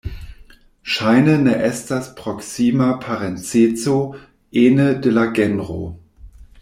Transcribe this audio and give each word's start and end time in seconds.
Ŝajne 0.93 1.35
ne 1.41 1.51
estas 1.67 2.09
proksima 2.21 2.87
parenceco 3.05 3.95
ene 4.63 4.89
de 5.05 5.15
la 5.21 5.27
genro. 5.41 5.79